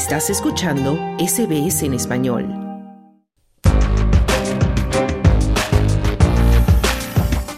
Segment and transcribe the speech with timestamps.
[0.00, 2.48] Estás escuchando SBS en español.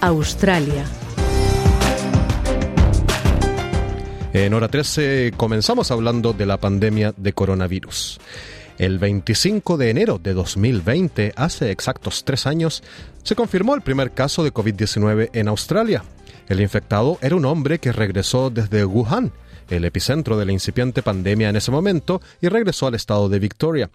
[0.01, 0.85] Australia.
[4.33, 8.19] En hora 13 comenzamos hablando de la pandemia de coronavirus.
[8.77, 12.83] El 25 de enero de 2020, hace exactos tres años,
[13.23, 16.03] se confirmó el primer caso de COVID-19 en Australia.
[16.49, 19.33] El infectado era un hombre que regresó desde Wuhan,
[19.71, 23.91] el epicentro de la incipiente pandemia en ese momento, y regresó al estado de Victoria.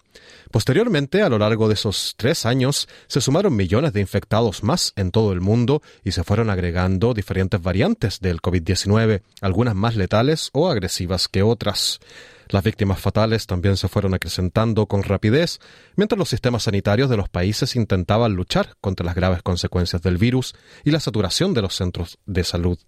[0.50, 5.10] Posteriormente, a lo largo de esos tres años, se sumaron millones de infectados más en
[5.10, 10.68] todo el mundo y se fueron agregando diferentes variantes del COVID-19, algunas más letales o
[10.68, 12.00] agresivas que otras.
[12.50, 15.60] Las víctimas fatales también se fueron acrecentando con rapidez,
[15.96, 20.54] mientras los sistemas sanitarios de los países intentaban luchar contra las graves consecuencias del virus
[20.82, 22.78] y la saturación de los centros de salud.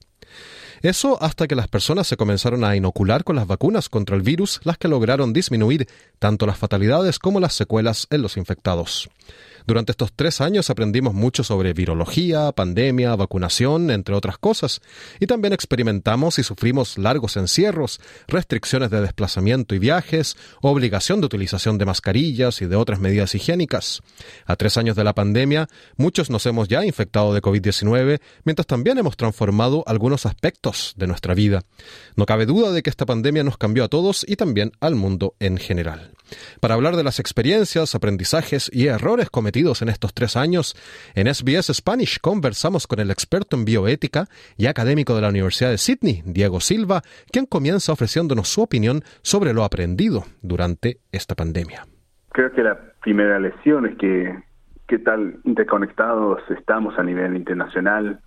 [0.82, 4.60] Eso hasta que las personas se comenzaron a inocular con las vacunas contra el virus,
[4.64, 5.86] las que lograron disminuir
[6.18, 9.10] tanto las fatalidades como las secuelas en los infectados.
[9.66, 14.80] Durante estos tres años aprendimos mucho sobre virología, pandemia, vacunación, entre otras cosas,
[15.20, 21.78] y también experimentamos y sufrimos largos encierros, restricciones de desplazamiento y viajes, obligación de utilización
[21.78, 24.02] de mascarillas y de otras medidas higiénicas.
[24.46, 28.98] A tres años de la pandemia, muchos nos hemos ya infectado de COVID-19, mientras también
[28.98, 31.62] hemos transformado algunos aspectos de nuestra vida.
[32.16, 35.34] No cabe duda de que esta pandemia nos cambió a todos y también al mundo
[35.40, 36.12] en general.
[36.60, 40.76] Para hablar de las experiencias, aprendizajes y errores cometidos en estos tres años,
[41.14, 44.26] en SBS Spanish conversamos con el experto en bioética
[44.56, 49.52] y académico de la Universidad de Sydney, Diego Silva, quien comienza ofreciéndonos su opinión sobre
[49.52, 51.84] lo aprendido durante esta pandemia.
[52.30, 54.50] Creo que la primera lección es que
[54.90, 58.20] qué tal interconectados estamos a nivel internacional.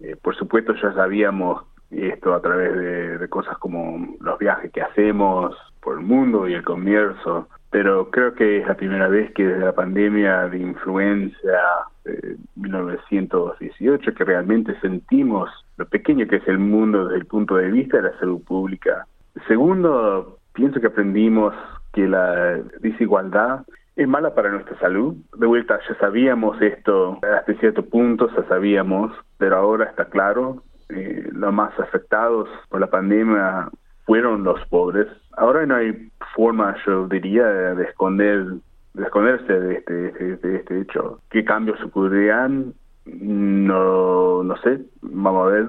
[0.00, 4.82] Eh, por supuesto ya sabíamos esto a través de, de cosas como los viajes que
[4.82, 9.46] hacemos, por el mundo y el comercio, pero creo que es la primera vez que
[9.46, 16.58] desde la pandemia de influenza de 1918 que realmente sentimos lo pequeño que es el
[16.58, 19.06] mundo desde el punto de vista de la salud pública.
[19.46, 21.54] Segundo, pienso que aprendimos
[21.92, 23.64] que la desigualdad
[23.96, 25.14] es mala para nuestra salud.
[25.36, 30.62] De vuelta, ya sabíamos esto hasta cierto punto, ya sabíamos, pero ahora está claro,
[30.92, 33.68] eh, los más afectados por la pandemia
[34.06, 35.06] fueron los pobres.
[35.36, 38.46] Ahora no hay forma, yo diría, de esconder
[38.94, 41.20] de esconderse de este, de, este hecho.
[41.30, 42.74] ¿Qué cambios ocurrirán?
[43.04, 45.68] No, no sé, vamos a ver,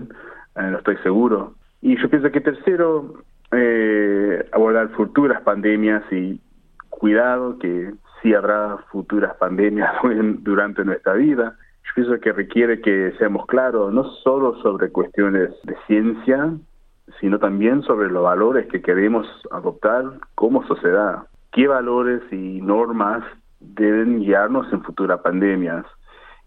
[0.55, 1.53] eh, no estoy seguro.
[1.81, 6.39] Y yo pienso que tercero, eh, abordar futuras pandemias y
[6.89, 9.91] cuidado que sí habrá futuras pandemias
[10.43, 11.55] durante nuestra vida.
[11.91, 16.53] Yo pienso que requiere que seamos claros, no solo sobre cuestiones de ciencia,
[17.19, 21.23] sino también sobre los valores que queremos adoptar como sociedad.
[21.51, 23.25] ¿Qué valores y normas
[23.59, 25.85] deben guiarnos en futuras pandemias?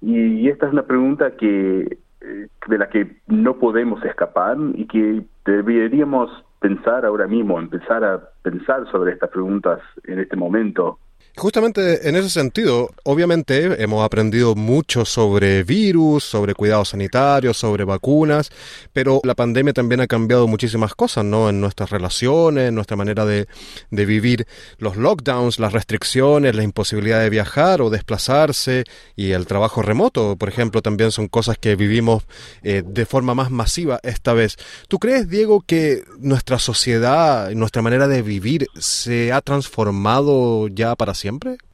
[0.00, 5.24] Y esta es una pregunta que eh, de la que no podemos escapar y que
[5.44, 10.98] deberíamos pensar ahora mismo, empezar a pensar sobre estas preguntas en este momento.
[11.36, 18.50] Justamente en ese sentido, obviamente hemos aprendido mucho sobre virus, sobre cuidados sanitarios, sobre vacunas,
[18.92, 21.48] pero la pandemia también ha cambiado muchísimas cosas, ¿no?
[21.48, 23.48] En nuestras relaciones, en nuestra manera de,
[23.90, 24.46] de vivir
[24.78, 28.84] los lockdowns, las restricciones, la imposibilidad de viajar o desplazarse
[29.16, 32.22] y el trabajo remoto, por ejemplo, también son cosas que vivimos
[32.62, 34.56] eh, de forma más masiva esta vez.
[34.86, 41.12] ¿Tú crees, Diego, que nuestra sociedad, nuestra manera de vivir se ha transformado ya para
[41.12, 41.23] siempre?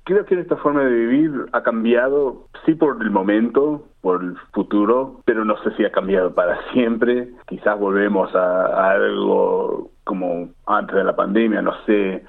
[0.04, 5.20] Creo que esta forma de vivir ha cambiado, sí por el momento, por el futuro,
[5.24, 7.28] pero no sé si ha cambiado para siempre.
[7.48, 12.24] Quizás volvemos a, algo como antes de la pandemia, no sé.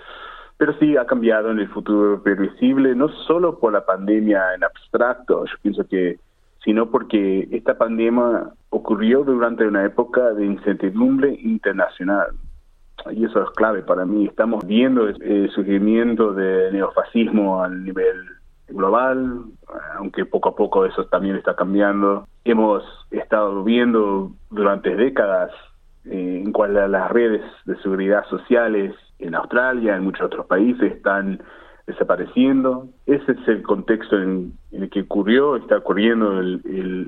[0.57, 5.45] Pero sí ha cambiado en el futuro previsible, no solo por la pandemia en abstracto,
[5.45, 6.19] yo pienso que,
[6.63, 12.31] sino porque esta pandemia ocurrió durante una época de incertidumbre internacional
[13.11, 14.25] y eso es clave para mí.
[14.25, 18.15] Estamos viendo el surgimiento de neofascismo a nivel
[18.69, 19.43] global,
[19.97, 22.27] aunque poco a poco eso también está cambiando.
[22.43, 25.51] Hemos estado viendo durante décadas
[26.05, 31.41] eh, en cuál las redes de seguridad sociales en Australia, en muchos otros países, están
[31.87, 32.87] desapareciendo.
[33.05, 36.41] Ese es el contexto en, el que ocurrió, está ocurriendo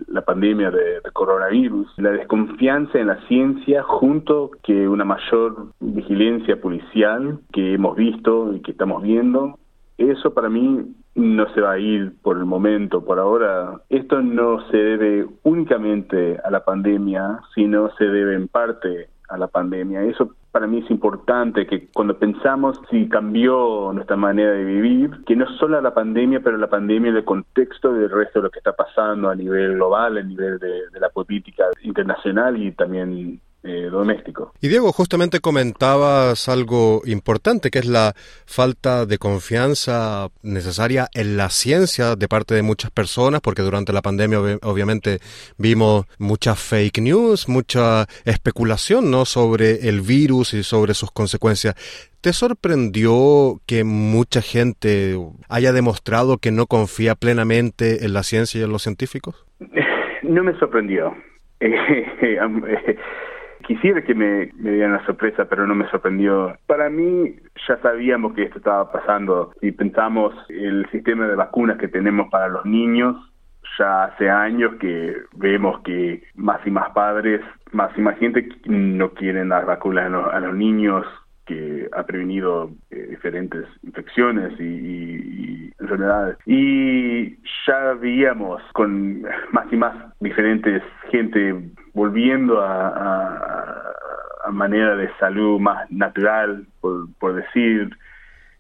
[0.08, 1.88] la pandemia de, coronavirus.
[1.98, 8.62] La desconfianza en la ciencia junto que una mayor vigilancia policial que hemos visto y
[8.62, 9.60] que estamos viendo,
[9.98, 13.82] eso para mí no se va a ir por el momento, por ahora.
[13.90, 19.48] Esto no se debe únicamente a la pandemia, sino se debe en parte a la
[19.48, 20.04] pandemia.
[20.04, 25.36] Eso para mí es importante, que cuando pensamos si cambió nuestra manera de vivir, que
[25.36, 28.60] no solo la pandemia, pero la pandemia en el contexto del resto de lo que
[28.60, 33.88] está pasando a nivel global, a nivel de, de la política internacional y también eh,
[33.90, 34.52] doméstico.
[34.60, 38.14] Y Diego, justamente comentabas algo importante, que es la
[38.46, 44.02] falta de confianza necesaria en la ciencia de parte de muchas personas, porque durante la
[44.02, 45.20] pandemia obviamente
[45.58, 49.24] vimos mucha fake news, mucha especulación ¿no?
[49.24, 51.76] sobre el virus y sobre sus consecuencias.
[52.20, 55.18] ¿Te sorprendió que mucha gente
[55.48, 59.46] haya demostrado que no confía plenamente en la ciencia y en los científicos?
[60.24, 61.14] No me sorprendió.
[63.66, 66.58] Quisiera que me, me dieran la sorpresa, pero no me sorprendió.
[66.68, 67.36] Para mí,
[67.68, 69.54] ya sabíamos que esto estaba pasando.
[69.62, 73.16] y pensamos el sistema de vacunas que tenemos para los niños,
[73.78, 79.12] ya hace años que vemos que más y más padres, más y más gente no
[79.12, 81.06] quieren dar vacunas a los, niños
[81.46, 86.38] que ha prevenido eh, diferentes infecciones y, enfermedades.
[86.46, 87.38] Y
[87.68, 91.56] ya veíamos con más y más diferentes gente
[91.94, 92.88] volviendo a,
[94.46, 97.90] a, manera de salud más natural, por, por decir,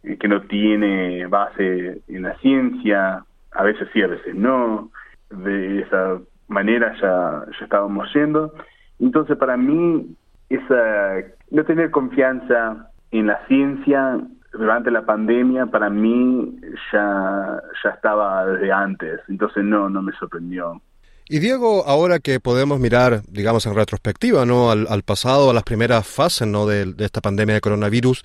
[0.03, 4.89] eh, que no tiene base en la ciencia, a veces sí, a veces no.
[5.30, 8.53] De esa manera ya, ya estábamos yendo.
[9.00, 10.15] Entonces, para mí,
[10.50, 11.15] esa
[11.51, 14.19] no tener confianza en la ciencia
[14.51, 16.59] durante la pandemia para mí
[16.91, 20.81] ya ya estaba desde antes entonces no no me sorprendió
[21.30, 24.72] y Diego, ahora que podemos mirar, digamos, en retrospectiva, ¿no?
[24.72, 26.66] Al, pasado, a las primeras fases, ¿no?
[26.66, 28.24] De, esta pandemia de coronavirus,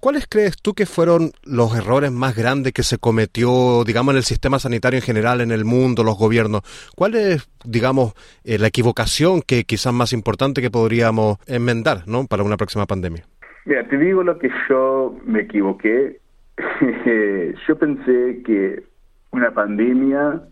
[0.00, 4.24] ¿cuáles crees tú que fueron los errores más grandes que se cometió, digamos, en el
[4.24, 6.62] sistema sanitario en general, en el mundo, los gobiernos?
[6.96, 8.14] ¿Cuál es, digamos,
[8.44, 12.26] eh, la equivocación que quizás más importante que podríamos enmendar, ¿no?
[12.26, 13.24] Para una próxima pandemia.
[13.64, 16.20] Mira, te digo lo que yo me equivoqué.
[17.68, 18.82] yo pensé que
[19.30, 20.42] una pandemia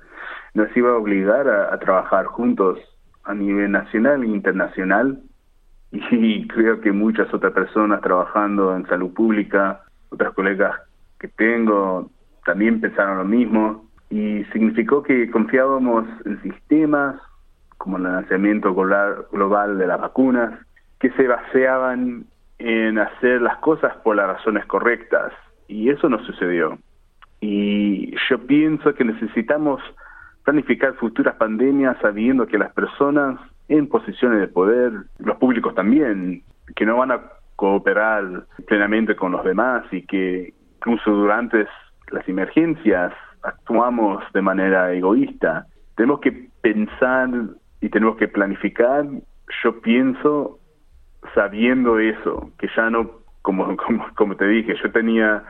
[0.54, 2.78] nos iba a obligar a, trabajar juntos
[3.24, 5.20] a nivel nacional e internacional.
[6.12, 10.76] Y creo que muchas otras personas trabajando en salud pública, otras colegas
[11.18, 12.10] que tengo,
[12.44, 13.90] también pensaron lo mismo.
[14.08, 17.20] Y significó que confiábamos en sistemas
[17.80, 20.52] como el lanzamiento global de las vacunas,
[20.98, 22.26] que se baseaban
[22.58, 25.32] en hacer las cosas por las razones correctas.
[25.66, 26.78] Y eso no sucedió.
[27.40, 29.80] Y yo pienso que necesitamos
[30.44, 33.38] planificar futuras pandemias sabiendo que las personas
[33.68, 36.42] en posiciones de poder, los públicos también,
[36.74, 37.20] que no van a
[37.56, 41.66] cooperar plenamente con los demás y que incluso durante
[42.10, 45.66] las emergencias actuamos de manera egoísta.
[45.94, 47.28] Tenemos que pensar
[47.80, 49.04] y tenemos que planificar,
[49.62, 50.58] yo pienso,
[51.34, 53.10] sabiendo eso, que ya no,
[53.42, 55.44] como, como, como te dije, yo tenía,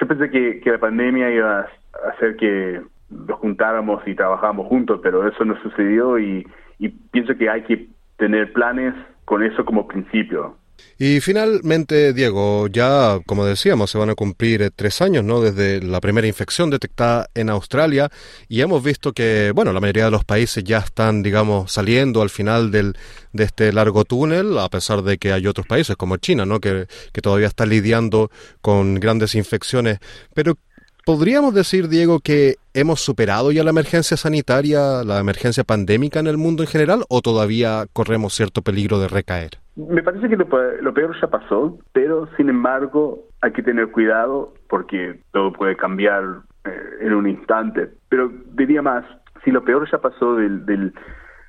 [0.00, 2.82] yo pensé que, que la pandemia iba a hacer que
[3.14, 6.46] nos juntáramos y trabajáramos juntos, pero eso no sucedió y,
[6.78, 8.94] y pienso que hay que tener planes
[9.24, 10.56] con eso como principio.
[10.96, 15.40] Y finalmente, Diego, ya como decíamos, se van a cumplir eh, tres años, ¿no?
[15.40, 18.10] Desde la primera infección detectada en Australia
[18.48, 22.30] y hemos visto que, bueno, la mayoría de los países ya están, digamos, saliendo al
[22.30, 22.96] final del,
[23.32, 26.60] de este largo túnel, a pesar de que hay otros países como China, ¿no?
[26.60, 28.30] Que, que todavía está lidiando
[28.60, 29.98] con grandes infecciones.
[30.32, 30.54] Pero
[31.04, 36.38] ¿Podríamos decir, Diego, que hemos superado ya la emergencia sanitaria, la emergencia pandémica en el
[36.38, 39.58] mundo en general, o todavía corremos cierto peligro de recaer?
[39.76, 45.20] Me parece que lo, peor ya pasó, pero sin embargo hay que tener cuidado porque
[45.32, 46.24] todo puede cambiar
[46.64, 46.70] eh,
[47.02, 47.90] en un instante.
[48.08, 49.04] Pero diría más,
[49.44, 50.94] si lo peor ya pasó del, del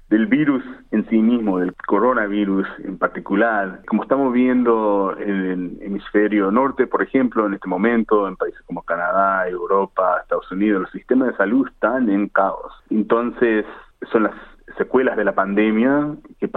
[0.09, 6.51] del virus en sí mismo, del coronavirus en particular, como estamos viendo en el hemisferio
[6.51, 11.29] norte, por ejemplo, en este momento, en países como Canadá, Europa, Estados Unidos, los sistemas
[11.29, 12.71] de salud están en caos.
[12.89, 13.65] Entonces,
[14.11, 14.33] son las
[14.77, 16.47] secuelas de la pandemia que,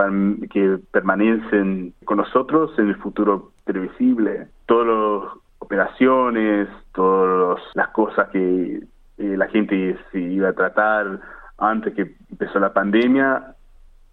[0.90, 4.48] permanecen con nosotros en el futuro previsible.
[4.66, 8.82] Todas las operaciones, todas las cosas que
[9.18, 11.20] eh, la gente se iba a tratar
[11.58, 13.54] antes que empezó la pandemia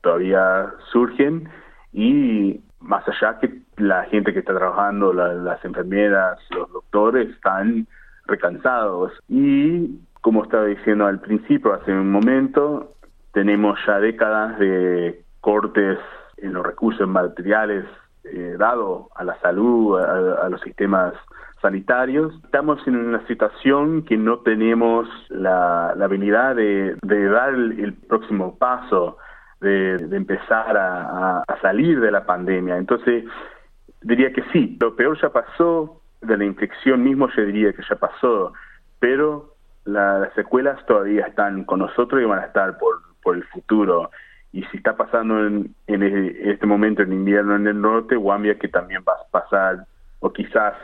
[0.01, 1.49] todavía surgen
[1.93, 7.87] y más allá que la gente que está trabajando, las enfermeras, los doctores están
[8.27, 9.11] recansados.
[9.27, 12.93] Y como estaba diciendo al principio, hace un momento,
[13.31, 15.97] tenemos ya décadas de cortes
[16.37, 17.85] en los recursos materiales
[18.25, 21.13] eh, dado a la salud, a los sistemas
[21.61, 22.33] sanitarios.
[22.43, 29.17] Estamos en una situación que no tenemos la, habilidad de, dar el, próximo paso
[29.61, 32.77] de, empezar a, salir de la pandemia.
[32.77, 33.25] Entonces,
[34.01, 37.95] diría que sí, lo peor ya pasó, de la infección mismo yo diría que ya
[37.95, 38.53] pasó,
[38.99, 39.55] pero
[39.85, 44.09] las secuelas todavía están con nosotros y van a estar por, por el futuro.
[44.55, 46.01] Y si está pasando en, en
[46.49, 49.85] este momento en invierno en el norte, Guambia que también va a pasar,
[50.21, 50.75] o quizás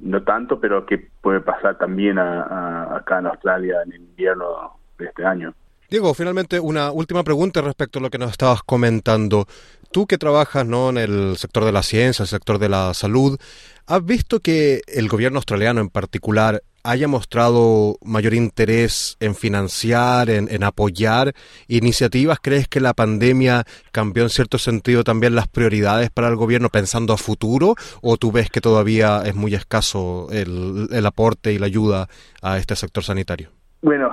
[0.00, 5.52] no tanto, pero que puede pasar también acá en Australia en invierno de este año.
[5.90, 9.44] Diego, finalmente una última pregunta respecto a lo que nos estabas comentando.
[9.90, 10.88] Tú que trabajas ¿no?
[10.88, 13.38] en el sector de la ciencia, el sector de la salud,
[13.86, 20.64] ¿has visto que el gobierno australiano en particular haya mostrado mayor interés en financiar, en,
[20.64, 21.32] apoyar
[21.68, 22.38] iniciativas?
[22.40, 27.12] ¿Crees que la pandemia cambió en cierto sentido también las prioridades para el gobierno pensando
[27.12, 27.74] a futuro?
[28.00, 32.08] ¿O tú ves que todavía es muy escaso el, el aporte y la ayuda
[32.42, 33.50] a este sector sanitario?
[33.82, 34.10] Bueno,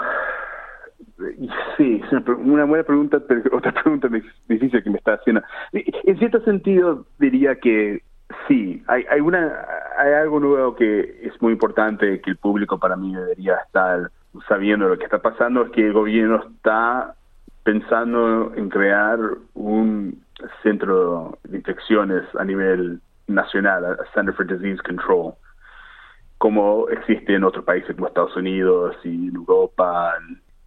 [1.77, 2.01] Sí,
[2.43, 4.09] una buena pregunta, pero otra pregunta
[4.47, 5.41] difícil que me está haciendo.
[5.71, 8.01] En cierto sentido, diría que
[8.47, 9.65] sí, hay, hay, una,
[9.97, 14.11] hay algo nuevo que es muy importante que el público para mí debería estar
[14.47, 14.87] sabiendo.
[14.87, 17.15] Lo que está pasando, es que el gobierno está
[17.63, 19.19] pensando en crear
[19.53, 20.23] un
[20.63, 25.33] centro de infecciones a nivel nacional, Center for Disease Control,
[26.37, 30.13] como existe en otros países como Estados Unidos y en Europa,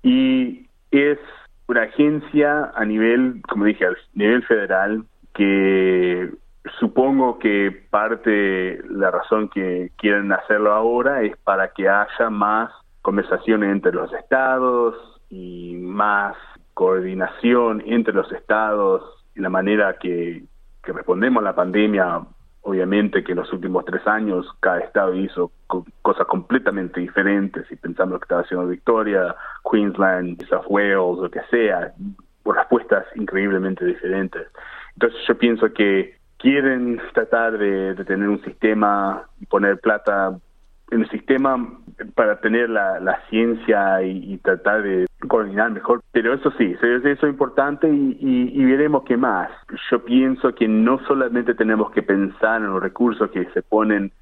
[0.02, 1.18] y es
[1.66, 5.04] una agencia a nivel, como dije, a nivel federal
[5.34, 6.30] que
[6.78, 12.70] supongo que parte la razón que quieren hacerlo ahora es para que haya más
[13.02, 14.94] conversaciones entre los estados
[15.28, 16.36] y más
[16.74, 19.02] coordinación entre los estados
[19.34, 20.44] y la manera que,
[20.84, 22.22] respondemos a la pandemia
[22.64, 25.50] Obviamente que en los últimos tres años cada estado hizo
[26.00, 29.34] cosas completamente diferentes y pensando lo que estaba haciendo Victoria,
[29.68, 31.92] Queensland, South Wales, lo que sea,
[32.44, 34.46] respuestas increíblemente diferentes.
[34.94, 40.36] Entonces yo pienso que quieren tratar de, tener un sistema y poner plata
[40.90, 41.78] en el sistema
[42.14, 46.02] para tener la, ciencia y, tratar de coordinar mejor.
[46.10, 49.50] Pero eso sí, eso es importante y, y, veremos qué más.
[49.90, 54.12] Yo pienso que no solamente tenemos que pensar en los recursos que se ponen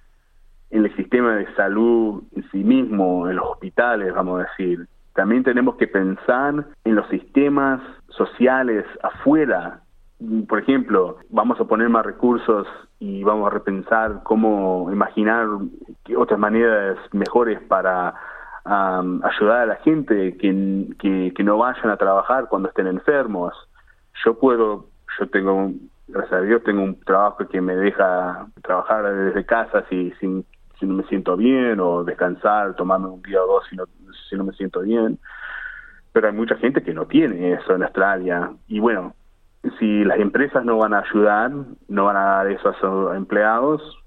[0.71, 4.87] en el sistema de salud en sí mismo, en los hospitales, vamos a decir.
[5.15, 9.81] También tenemos que pensar en los sistemas sociales afuera
[10.49, 12.67] por ejemplo, vamos a poner más recursos
[12.99, 15.47] y vamos a repensar cómo imaginar
[16.17, 18.15] otras maneras mejores para
[18.65, 23.55] ayudar a la gente que, que, no vayan a trabajar cuando estén enfermos.
[24.25, 24.87] Yo puedo,
[25.19, 25.73] yo tengo,
[26.09, 30.45] gracias a Dios, tengo un trabajo que me deja trabajar desde casa si, si,
[30.79, 33.85] si no me siento bien o descansar, tomarme un día o dos si no,
[34.29, 35.19] si no me siento bien.
[36.13, 38.51] Pero hay mucha gente que no tiene eso en Australia.
[38.69, 39.15] Y bueno,
[39.79, 41.53] si las empresas no van a ayudar,
[41.89, 43.99] no van a dar eso a sus empleados,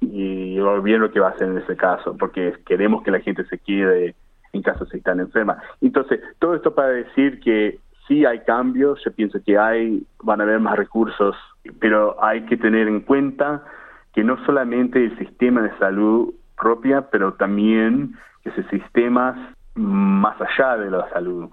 [0.00, 3.44] y el gobierno que va a hacer en ese caso, porque queremos que la gente
[3.46, 4.14] se quede
[4.52, 5.58] en caso si están enfermas.
[5.80, 10.44] Entonces, todo esto para decir que sí hay cambios, yo pienso que hay, van a
[10.44, 11.36] haber más recursos,
[11.80, 13.64] pero hay que tener en cuenta
[14.12, 19.38] que no solamente el sistema de salud propia, pero también ese sistemas
[19.74, 21.48] más allá de la salud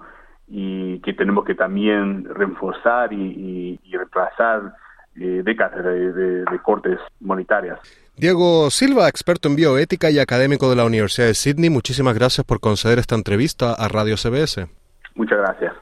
[0.50, 4.74] y que tenemos que también reforzar y, reemplazar
[5.16, 7.80] eh, décadas de, cortes monetarias.
[8.18, 12.60] Diego Silva, experto en bioética y académico de la Universidad de Sydney, muchísimas gracias por
[12.60, 14.68] conceder esta entrevista a Radio CBS.
[15.16, 15.74] Muchas gracias.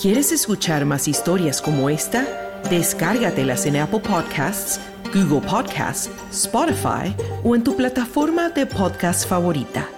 [0.00, 2.26] ¿Quieres escuchar más historias como esta?
[2.70, 4.80] Descárgatelas en Apple Podcasts,
[5.14, 9.88] Google Podcasts, Spotify o en tu plataforma de podcast favorita.